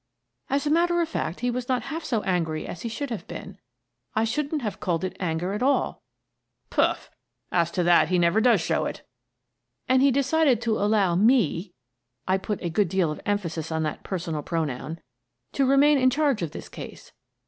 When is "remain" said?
15.67-15.99